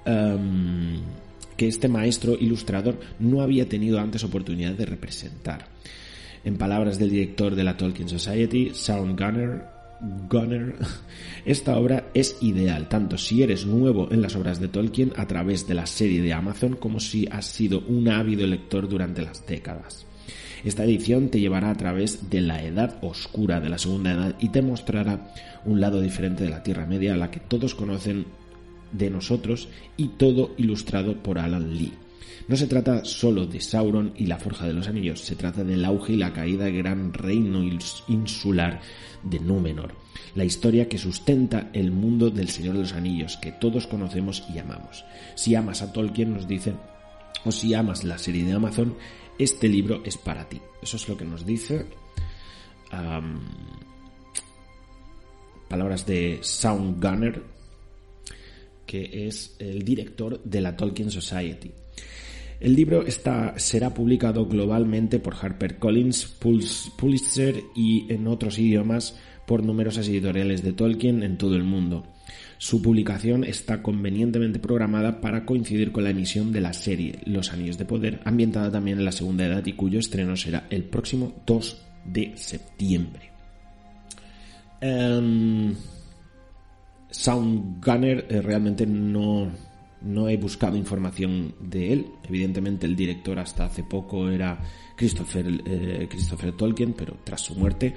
Em, 0.07 1.01
que 1.57 1.69
este 1.69 1.89
maestro 1.89 2.37
ilustrador 2.39 2.99
no 3.21 3.41
había 3.41 3.69
tenido 3.69 4.01
antes 4.01 4.25
oportunidad 4.25 4.73
de 4.73 4.87
representar. 4.87 5.67
En 6.45 6.59
palabras 6.59 6.99
del 6.99 7.11
director 7.11 7.55
de 7.55 7.65
la 7.65 7.77
Tolkien 7.77 8.09
Society, 8.09 8.73
Sharon 8.75 9.17
Gunner, 9.17 9.65
Gunner, 10.29 10.75
esta 11.47 11.79
obra 11.79 12.11
es 12.13 12.37
ideal 12.43 12.89
tanto 12.89 13.17
si 13.17 13.43
eres 13.43 13.65
nuevo 13.67 14.09
en 14.11 14.21
las 14.21 14.37
obras 14.37 14.61
de 14.61 14.69
Tolkien 14.69 15.13
a 15.17 15.27
través 15.27 15.67
de 15.67 15.75
la 15.75 15.87
serie 15.87 16.21
de 16.21 16.33
Amazon 16.33 16.77
como 16.77 17.01
si 17.01 17.27
has 17.31 17.47
sido 17.47 17.81
un 17.87 18.09
ávido 18.09 18.47
lector 18.47 18.89
durante 18.89 19.23
las 19.23 19.47
décadas. 19.47 20.07
Esta 20.65 20.85
edición 20.85 21.29
te 21.29 21.41
llevará 21.41 21.71
a 21.71 21.77
través 21.77 22.31
de 22.31 22.41
la 22.41 22.63
edad 22.65 22.99
oscura 23.03 23.61
de 23.61 23.69
la 23.69 23.79
Segunda 23.79 24.13
Edad 24.13 24.35
y 24.41 24.49
te 24.49 24.63
mostrará 24.63 25.31
un 25.67 25.81
lado 25.81 26.01
diferente 26.01 26.45
de 26.45 26.51
la 26.51 26.63
Tierra 26.63 26.87
Media 26.87 27.15
a 27.15 27.19
la 27.19 27.31
que 27.31 27.41
todos 27.41 27.75
conocen 27.75 28.25
de 28.95 29.11
nosotros 29.11 29.69
y 29.97 30.09
todo 30.09 30.55
ilustrado 30.57 31.23
por 31.23 31.39
Alan 31.39 31.77
Lee. 31.77 31.93
No 32.47 32.57
se 32.57 32.67
trata 32.67 33.05
solo 33.05 33.47
de 33.47 33.61
Sauron 33.61 34.13
y 34.17 34.27
la 34.27 34.39
Forja 34.39 34.67
de 34.67 34.75
los 34.75 34.87
Anillos, 34.87 35.21
se 35.21 35.35
trata 35.35 35.65
del 35.65 35.85
auge 35.85 36.13
y 36.13 36.17
la 36.17 36.33
caída 36.33 36.65
del 36.65 36.77
gran 36.77 37.13
reino 37.15 37.63
insular 38.09 38.81
de 39.23 39.41
Númenor, 39.41 39.95
la 40.35 40.45
historia 40.45 40.89
que 40.89 40.99
sustenta 40.99 41.71
el 41.73 41.91
mundo 41.91 42.29
del 42.29 42.51
Señor 42.51 42.75
de 42.75 42.81
los 42.81 42.93
Anillos, 42.93 43.39
que 43.39 43.53
todos 43.53 43.87
conocemos 43.87 44.45
y 44.55 44.59
amamos. 44.59 45.05
Si 45.37 45.55
amas 45.55 45.81
a 45.81 45.93
Tolkien, 45.93 46.35
nos 46.35 46.47
dice, 46.47 46.75
o 47.47 47.53
si 47.53 47.73
amas 47.73 48.05
la 48.05 48.19
serie 48.19 48.45
de 48.45 48.53
Amazon, 48.53 48.95
este 49.39 49.69
libro 49.69 50.03
es 50.05 50.19
para 50.19 50.49
ti. 50.49 50.61
Eso 50.83 50.97
es 50.97 51.09
lo 51.09 51.17
que 51.17 51.25
nos 51.25 51.47
dice. 51.47 51.87
palabras 55.69 56.05
de 56.07 56.39
Soundgunner, 56.43 57.54
que 58.95 59.27
es 59.27 59.57
el 59.59 59.83
director 59.83 60.41
de 60.45 60.61
la 60.61 60.77
Tolkien 60.77 61.11
Society. 61.11 61.73
El 62.61 62.77
libro 62.77 63.05
será 63.57 63.93
publicado 63.93 64.47
globalmente 64.47 65.19
por 65.19 65.35
HarperCollins, 65.35 66.27
Pulitzer 66.97 67.57
y 67.75 68.07
en 68.13 68.29
otros 68.29 68.57
idiomas 68.57 69.19
por 69.49 69.65
numerosas 69.65 70.07
editoriales 70.07 70.63
de 70.63 70.75
Tolkien 70.75 71.25
en 71.25 71.39
todo 71.39 71.57
el 71.57 71.65
mundo. 71.65 72.07
Su 72.59 72.83
publicación 72.83 73.43
está 73.43 73.83
convenientemente 73.83 74.61
programada 74.61 75.21
para 75.21 75.45
coincidir 75.45 75.91
con 75.91 76.05
la 76.05 76.11
emisión 76.11 76.53
de 76.53 76.61
la 76.61 76.73
serie 76.73 77.19
Los 77.27 77.53
Anillos 77.53 77.79
de 77.79 77.87
Poder, 77.87 78.21
ambientada 78.25 78.71
también 78.71 79.01
en 79.01 79.07
la 79.07 79.13
Segunda 79.13 79.45
Edad 79.45 79.67
y 79.67 79.73
cuyo 79.73 79.99
estreno 79.99 80.37
será 80.37 80.69
el 80.71 80.85
próximo 80.85 81.43
2 81.45 81.83
de 82.05 82.33
septiembre. 82.37 83.33
Um, 84.81 85.75
Soundgunner 87.15 88.27
eh, 88.29 88.43
realmente 88.43 88.87
no, 88.87 89.49
no 90.03 90.29
he 90.29 90.35
información 90.75 91.55
de 91.61 91.93
él. 91.93 92.07
Evidentemente 92.29 92.87
el 92.87 92.97
director 92.97 93.39
hasta 93.39 93.67
hace 93.67 93.85
poco 93.85 94.29
era 94.29 94.61
Christopher, 94.97 95.47
eh, 95.65 96.09
Christopher 96.11 96.53
Tolkien, 96.57 96.93
pero 96.93 97.17
tras 97.23 97.41
su 97.41 97.55
muerte 97.55 97.95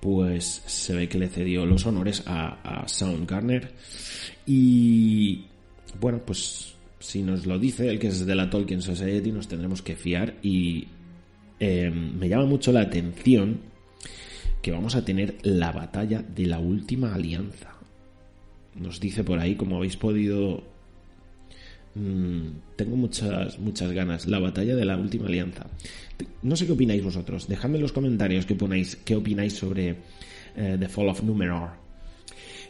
pues 0.00 0.62
se 0.66 0.94
ve 0.94 1.08
que 1.08 1.18
le 1.18 1.28
cedió 1.28 1.64
los 1.64 1.86
honores 1.86 2.22
a, 2.26 2.82
a 2.82 2.86
Soundgarner. 2.86 3.74
Y 4.46 5.46
bueno, 5.98 6.20
pues 6.24 6.74
si 7.00 7.22
nos 7.22 7.46
lo 7.46 7.58
dice 7.58 7.88
el 7.88 7.98
que 7.98 8.08
es 8.08 8.26
de 8.26 8.34
la 8.34 8.50
Tolkien 8.50 8.82
Society 8.82 9.32
nos 9.32 9.48
tendremos 9.48 9.80
que 9.80 9.96
fiar 9.96 10.36
y 10.42 10.86
em, 11.58 12.18
me 12.18 12.28
llama 12.28 12.44
mucho 12.44 12.70
la 12.70 12.82
atención 12.82 13.60
que 14.60 14.72
vamos 14.72 14.94
a 14.94 15.04
tener 15.04 15.38
la 15.42 15.72
batalla 15.72 16.22
de 16.22 16.46
la 16.46 16.58
última 16.58 17.14
alianza. 17.14 17.77
Nos 18.80 19.00
dice 19.00 19.24
por 19.24 19.38
ahí, 19.38 19.54
como 19.54 19.76
habéis 19.76 19.96
podido 19.96 20.62
Mm, 21.98 22.76
tengo 22.76 22.96
muchas, 22.96 23.58
muchas 23.58 23.90
ganas. 23.92 24.26
La 24.26 24.38
batalla 24.38 24.76
de 24.76 24.84
la 24.84 24.96
última 24.96 25.26
alianza. 25.26 25.66
No 26.42 26.56
sé 26.56 26.66
qué 26.66 26.72
opináis 26.72 27.02
vosotros. 27.02 27.48
Dejadme 27.48 27.76
en 27.76 27.82
los 27.82 27.92
comentarios 27.92 28.46
qué, 28.46 28.56
qué 29.04 29.16
opináis 29.16 29.54
sobre 29.54 29.96
eh, 30.56 30.76
The 30.78 30.88
Fall 30.88 31.08
of 31.08 31.22
Numenor. 31.22 31.70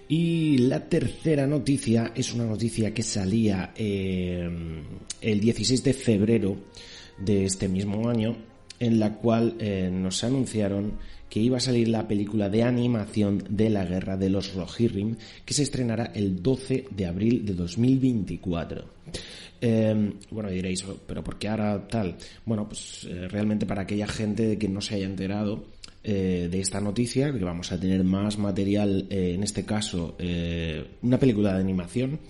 Y 0.08 0.58
la 0.58 0.88
tercera 0.88 1.46
noticia 1.46 2.12
es 2.14 2.32
una 2.32 2.46
noticia 2.46 2.94
que 2.94 3.02
salía 3.02 3.72
eh, 3.76 4.48
el 5.20 5.40
16 5.40 5.84
de 5.84 5.92
febrero 5.92 6.56
de 7.18 7.44
este 7.44 7.68
mismo 7.68 8.08
año, 8.08 8.34
en 8.80 8.98
la 8.98 9.14
cual 9.16 9.56
eh, 9.58 9.90
nos 9.92 10.24
anunciaron 10.24 10.94
que 11.28 11.40
iba 11.40 11.58
a 11.58 11.60
salir 11.60 11.88
la 11.88 12.08
película 12.08 12.48
de 12.48 12.62
animación 12.62 13.44
de 13.48 13.70
la 13.70 13.84
Guerra 13.84 14.16
de 14.16 14.30
los 14.30 14.54
Rohirrim, 14.54 15.16
que 15.44 15.54
se 15.54 15.62
estrenará 15.62 16.12
el 16.14 16.42
12 16.42 16.86
de 16.90 17.06
abril 17.06 17.44
de 17.44 17.54
2024. 17.54 18.84
Em, 19.60 20.14
bueno, 20.30 20.50
diréis, 20.50 20.84
oh, 20.84 20.96
pero 21.06 21.22
¿por 21.24 21.38
qué 21.38 21.48
ahora 21.48 21.86
tal? 21.88 22.16
Bueno, 22.44 22.68
pues 22.68 23.06
eh, 23.10 23.28
realmente 23.28 23.66
para 23.66 23.82
aquella 23.82 24.06
gente 24.06 24.56
que 24.56 24.68
no 24.68 24.80
se 24.80 24.94
haya 24.94 25.06
enterado, 25.06 25.66
eh, 26.04 26.48
de 26.50 26.60
esta 26.60 26.80
noticia, 26.80 27.32
que 27.32 27.44
vamos 27.44 27.72
a 27.72 27.80
tener 27.80 28.04
más 28.04 28.38
material, 28.38 29.06
eh, 29.10 29.32
en 29.34 29.42
este 29.42 29.64
caso, 29.64 30.16
una 31.02 31.18
película 31.18 31.52
de 31.54 31.60
animación 31.60 32.20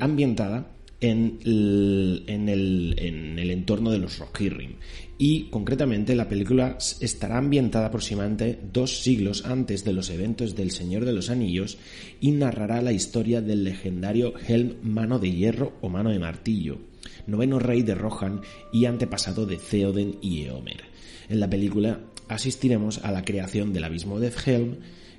ambientada 0.00 0.68
en 1.10 1.38
el, 1.44 2.24
en, 2.26 2.48
el, 2.48 2.94
en 2.98 3.38
el, 3.38 3.50
entorno 3.50 3.90
de 3.90 3.98
los 3.98 4.18
Rohirrim. 4.18 4.76
Y 5.18 5.44
concretamente 5.50 6.14
la 6.14 6.28
película 6.28 6.78
estará 7.00 7.38
ambientada 7.38 7.86
aproximadamente 7.86 8.58
dos 8.72 9.02
siglos 9.02 9.44
antes 9.44 9.84
de 9.84 9.92
los 9.92 10.08
eventos 10.10 10.56
del 10.56 10.70
Señor 10.70 11.04
de 11.04 11.12
los 11.12 11.30
Anillos 11.30 11.78
y 12.20 12.32
narrará 12.32 12.80
la 12.80 12.92
historia 12.92 13.42
del 13.42 13.64
legendario 13.64 14.32
Helm 14.48 14.76
Mano 14.82 15.18
de 15.18 15.30
Hierro 15.30 15.74
o 15.82 15.88
Mano 15.88 16.10
de 16.10 16.18
Martillo, 16.18 16.78
noveno 17.26 17.58
rey 17.58 17.82
de 17.82 17.94
Rohan 17.94 18.40
y 18.72 18.86
antepasado 18.86 19.46
de 19.46 19.58
Theoden 19.58 20.16
y 20.22 20.44
Eomer. 20.44 20.84
En 21.28 21.38
la 21.38 21.50
película 21.50 22.00
asistiremos 22.28 23.04
a 23.04 23.12
la 23.12 23.24
creación 23.24 23.72
del 23.72 23.84
abismo 23.84 24.20
de 24.20 24.32
Helm, 24.44 24.76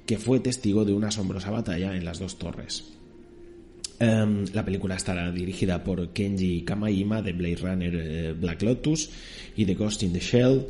que 0.07 0.17
fue 0.17 0.39
testigo 0.39 0.83
de 0.83 0.93
una 0.93 1.09
asombrosa 1.09 1.51
batalla 1.51 1.95
en 1.95 2.05
las 2.05 2.19
dos 2.19 2.37
torres. 2.37 2.95
Em, 3.97 4.45
la 4.53 4.65
película 4.65 4.95
estará 4.95 5.31
dirigida 5.31 5.81
por 5.81 6.09
Kenji 6.09 6.63
Kamaima 6.63 7.21
de 7.21 7.31
Blade 7.31 7.55
Runner 7.55 7.95
eh, 7.95 8.33
Black 8.33 8.61
Lotus 8.63 9.09
y 9.55 9.65
The 9.65 9.73
Ghost 9.75 10.03
in 10.03 10.11
the 10.11 10.19
Shell 10.19 10.67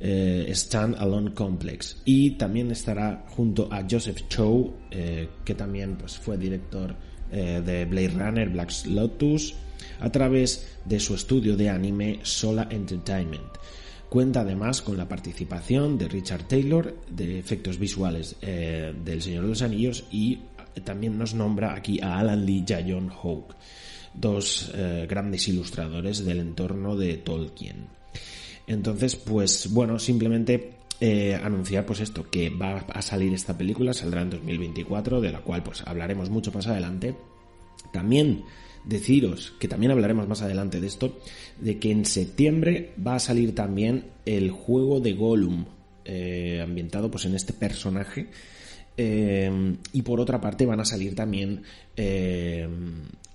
eh, 0.00 0.46
Stand 0.50 0.94
Alone 0.96 1.34
Complex 1.34 2.00
y 2.04 2.32
también 2.32 2.70
estará 2.70 3.24
junto 3.30 3.68
a 3.72 3.84
Joseph 3.90 4.28
Chow 4.28 4.74
eh, 4.92 5.28
que 5.44 5.54
también 5.54 5.96
pues, 5.96 6.18
fue 6.18 6.38
director 6.38 6.94
de 7.30 7.84
Blade 7.84 8.08
Runner 8.08 8.48
Black 8.48 8.70
Lotus 8.86 9.54
a 10.00 10.10
través 10.10 10.78
de 10.86 10.98
su 10.98 11.14
estudio 11.14 11.58
de 11.58 11.68
anime 11.68 12.20
Sola 12.22 12.68
Entertainment. 12.70 13.58
Cuenta 14.08 14.40
además 14.40 14.80
con 14.80 14.96
la 14.96 15.06
participación 15.06 15.98
de 15.98 16.08
Richard 16.08 16.48
Taylor 16.48 16.96
de 17.10 17.38
efectos 17.38 17.78
visuales 17.78 18.36
del 18.40 19.20
Señor 19.20 19.42
de 19.42 19.48
los 19.50 19.60
Anillos 19.60 20.04
y 20.10 20.38
también 20.80 21.18
nos 21.18 21.34
nombra 21.34 21.74
aquí 21.74 22.00
a 22.00 22.18
Alan 22.18 22.44
Lee 22.44 22.64
y 22.66 22.72
a 22.72 22.84
John 22.86 23.08
Hawke, 23.08 23.54
dos 24.14 24.70
eh, 24.74 25.06
grandes 25.08 25.48
ilustradores 25.48 26.24
del 26.24 26.40
entorno 26.40 26.96
de 26.96 27.16
Tolkien. 27.18 27.86
Entonces, 28.66 29.16
pues 29.16 29.72
bueno, 29.72 29.98
simplemente 29.98 30.78
eh, 31.00 31.34
anunciar 31.34 31.86
pues 31.86 32.00
esto, 32.00 32.28
que 32.28 32.50
va 32.50 32.78
a 32.78 33.02
salir 33.02 33.32
esta 33.32 33.56
película, 33.56 33.94
saldrá 33.94 34.22
en 34.22 34.30
2024, 34.30 35.20
de 35.20 35.32
la 35.32 35.40
cual 35.40 35.62
pues 35.62 35.82
hablaremos 35.86 36.28
mucho 36.28 36.52
más 36.52 36.66
adelante. 36.66 37.14
También 37.92 38.44
deciros, 38.84 39.52
que 39.60 39.68
también 39.68 39.92
hablaremos 39.92 40.26
más 40.26 40.42
adelante 40.42 40.80
de 40.80 40.86
esto, 40.86 41.18
de 41.60 41.78
que 41.78 41.90
en 41.90 42.04
septiembre 42.04 42.92
va 43.04 43.16
a 43.16 43.20
salir 43.20 43.54
también 43.54 44.06
el 44.24 44.50
juego 44.50 45.00
de 45.00 45.12
Gollum, 45.12 45.66
eh, 46.04 46.60
ambientado 46.62 47.10
pues 47.10 47.26
en 47.26 47.34
este 47.34 47.52
personaje 47.52 48.28
eh, 49.00 49.76
y 49.92 50.02
por 50.02 50.20
otra 50.20 50.40
parte 50.40 50.66
van 50.66 50.80
a 50.80 50.84
salir 50.84 51.14
también 51.14 51.62
eh, 51.96 52.68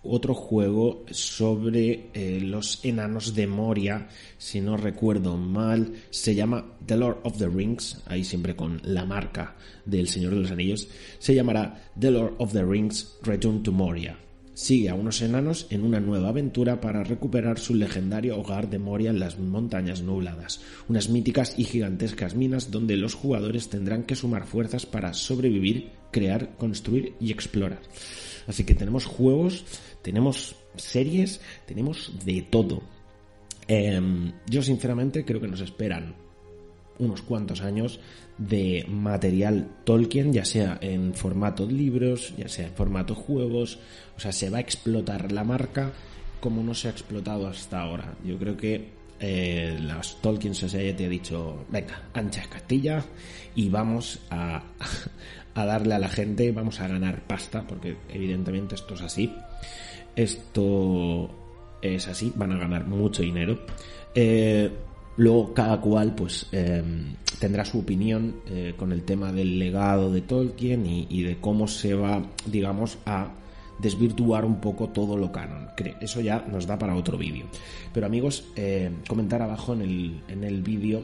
otro 0.03 0.33
juego 0.33 1.05
sobre 1.09 2.09
eh, 2.13 2.41
los 2.41 2.83
enanos 2.83 3.33
de 3.33 3.47
Moria, 3.47 4.09
si 4.37 4.59
no 4.59 4.75
recuerdo 4.75 5.37
mal, 5.37 5.93
se 6.09 6.35
llama 6.35 6.65
The 6.85 6.97
Lord 6.97 7.21
of 7.23 7.37
the 7.37 7.47
Rings, 7.47 8.01
ahí 8.05 8.25
siempre 8.25 8.57
con 8.57 8.81
la 8.83 9.05
marca 9.05 9.55
del 9.85 10.09
Señor 10.09 10.35
de 10.35 10.41
los 10.41 10.51
Anillos, 10.51 10.89
se 11.19 11.33
llamará 11.33 11.81
The 11.97 12.11
Lord 12.11 12.35
of 12.39 12.51
the 12.51 12.65
Rings 12.65 13.17
Return 13.23 13.63
to 13.63 13.71
Moria 13.71 14.17
sigue 14.53 14.89
a 14.89 14.95
unos 14.95 15.21
enanos 15.21 15.67
en 15.69 15.83
una 15.83 15.99
nueva 15.99 16.29
aventura 16.29 16.79
para 16.81 17.03
recuperar 17.03 17.59
su 17.59 17.75
legendario 17.75 18.37
hogar 18.37 18.69
de 18.69 18.79
Moria 18.79 19.09
en 19.09 19.19
las 19.19 19.39
montañas 19.39 20.01
nubladas, 20.01 20.61
unas 20.87 21.09
míticas 21.09 21.55
y 21.57 21.63
gigantescas 21.63 22.35
minas 22.35 22.71
donde 22.71 22.97
los 22.97 23.13
jugadores 23.13 23.69
tendrán 23.69 24.03
que 24.03 24.15
sumar 24.15 24.45
fuerzas 24.45 24.85
para 24.85 25.13
sobrevivir, 25.13 25.91
crear, 26.11 26.55
construir 26.57 27.15
y 27.19 27.31
explorar. 27.31 27.81
Así 28.47 28.63
que 28.63 28.75
tenemos 28.75 29.05
juegos, 29.05 29.65
tenemos 30.01 30.55
series, 30.75 31.41
tenemos 31.65 32.13
de 32.25 32.41
todo. 32.41 32.83
Em, 33.67 34.33
yo 34.49 34.61
sinceramente 34.61 35.23
creo 35.23 35.39
que 35.39 35.47
nos 35.47 35.61
esperan 35.61 36.22
unos 36.99 37.21
cuantos 37.21 37.61
años 37.61 37.99
de 38.37 38.85
material 38.89 39.67
Tolkien, 39.83 40.33
ya 40.33 40.45
sea 40.45 40.77
en 40.81 41.13
formato 41.13 41.65
libros, 41.65 42.33
ya 42.37 42.47
sea 42.49 42.67
en 42.67 42.73
formato 42.73 43.15
juegos, 43.15 43.79
o 44.17 44.19
sea, 44.19 44.31
se 44.31 44.49
va 44.49 44.57
a 44.57 44.61
explotar 44.61 45.31
la 45.31 45.43
marca 45.43 45.91
como 46.39 46.61
no 46.61 46.73
se 46.73 46.87
ha 46.87 46.91
explotado 46.91 47.47
hasta 47.47 47.81
ahora. 47.81 48.15
Yo 48.25 48.37
creo 48.37 48.57
que 48.57 48.89
eh, 49.19 49.77
las 49.81 50.21
Tolkien 50.21 50.53
Society 50.53 51.05
ha 51.05 51.09
dicho, 51.09 51.65
venga, 51.69 52.09
ancha 52.13 52.43
Castilla 52.49 53.05
y 53.55 53.69
vamos 53.69 54.19
a, 54.29 54.61
a 55.55 55.65
darle 55.65 55.95
a 55.95 55.99
la 55.99 56.09
gente, 56.09 56.51
vamos 56.51 56.81
a 56.81 56.87
ganar 56.87 57.23
pasta, 57.23 57.65
porque 57.65 57.95
evidentemente 58.09 58.75
esto 58.75 58.95
es 58.95 59.01
así. 59.01 59.33
Esto 60.15 61.29
es 61.81 62.07
así, 62.07 62.33
van 62.35 62.51
a 62.51 62.57
ganar 62.57 62.85
mucho 62.85 63.21
dinero. 63.21 63.59
Eh, 64.13 64.69
Luego 65.17 65.53
cada 65.53 65.79
cual 65.79 66.15
pues 66.15 66.47
em, 66.51 67.15
tendrá 67.39 67.65
su 67.65 67.79
opinión 67.79 68.37
eh, 68.47 68.73
con 68.77 68.91
el 68.91 69.03
tema 69.03 69.31
del 69.31 69.59
legado 69.59 70.11
de 70.11 70.21
Tolkien 70.21 70.85
y, 70.85 71.23
de 71.23 71.37
cómo 71.39 71.67
se 71.67 71.93
va, 71.93 72.23
digamos, 72.45 72.97
a 73.05 73.31
desvirtuar 73.79 74.45
un 74.45 74.59
poco 74.59 74.89
todo 74.89 75.17
lo 75.17 75.31
canon. 75.31 75.69
Eso 76.01 76.21
ya 76.21 76.45
nos 76.49 76.65
da 76.65 76.77
para 76.77 76.95
otro 76.95 77.17
vídeo. 77.17 77.45
Pero 77.93 78.05
amigos, 78.05 78.45
eh, 78.55 78.91
comentar 79.07 79.41
abajo 79.41 79.73
en 79.73 79.81
el, 79.81 80.21
en 80.27 80.43
el 80.43 80.61
vídeo, 80.61 81.03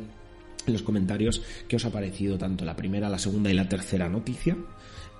en 0.65 0.73
los 0.73 0.81
comentarios, 0.81 1.41
qué 1.67 1.75
os 1.75 1.85
ha 1.85 1.91
parecido 1.91 2.37
tanto 2.37 2.65
la 2.65 2.75
primera, 2.75 3.09
la 3.09 3.19
segunda 3.19 3.51
y 3.51 3.53
la 3.53 3.67
tercera 3.67 4.09
noticia. 4.09 4.57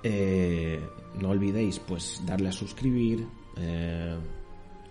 Eh, 0.02 0.80
no 1.20 1.30
olvidéis 1.30 1.78
pues 1.80 2.22
darle 2.24 2.48
a 2.48 2.52
suscribir 2.52 3.26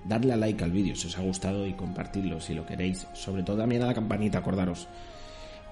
darle 0.06 0.34
a 0.34 0.38
like 0.38 0.64
al 0.64 0.72
vídeo 0.72 0.96
si 0.96 1.08
os 1.08 1.18
ha 1.18 1.22
gustado 1.22 1.66
y 1.66 1.74
compartirlo 1.74 2.40
si 2.40 2.54
lo 2.54 2.66
queréis. 2.66 3.08
Sobre 3.14 3.44
todo 3.44 3.58
también 3.58 3.82
a 3.84 3.88
la 3.88 3.94
campanita, 3.94 4.40
acordaros. 4.40 4.88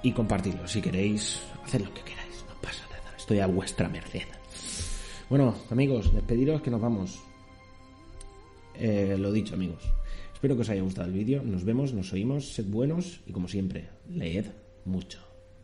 Y 0.03 0.11
compartirlo 0.11 0.67
si 0.67 0.81
queréis, 0.81 1.41
hacer 1.63 1.81
lo 1.81 1.93
que 1.93 2.01
queráis, 2.01 2.45
no 2.47 2.61
pasa 2.61 2.83
nada. 2.89 3.15
Estoy 3.17 3.39
a 3.39 3.47
vuestra 3.47 3.89
merced. 3.89 4.27
Bueno, 5.29 5.55
amigos, 5.69 6.13
despediros 6.13 6.61
que 6.61 6.71
nos 6.71 6.81
vamos. 6.81 7.19
Eh, 8.75 9.15
lo 9.17 9.31
dicho, 9.31 9.55
amigos. 9.55 9.83
Espero 10.33 10.55
que 10.55 10.61
os 10.61 10.69
haya 10.69 10.81
gustado 10.81 11.07
el 11.07 11.13
vídeo. 11.13 11.41
Nos 11.43 11.63
vemos, 11.63 11.93
nos 11.93 12.13
oímos, 12.13 12.53
sed 12.53 12.65
buenos 12.65 13.21
y 13.25 13.31
como 13.31 13.47
siempre, 13.47 13.89
leed 14.07 14.45
mucho. 14.85 15.19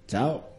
Chao. 0.08 0.53